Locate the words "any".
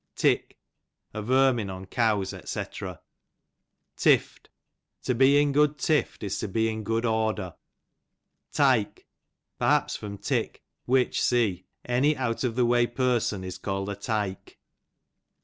11.85-12.17